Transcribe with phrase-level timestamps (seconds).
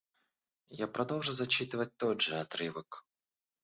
[0.79, 3.05] Я продолжу зачитывать тот же отрывок.